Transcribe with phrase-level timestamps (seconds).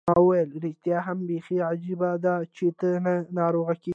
[0.09, 3.89] ما وویل: ریښتیا هم، بیخي عجبه ده، چي ته نه ناروغه کېږې.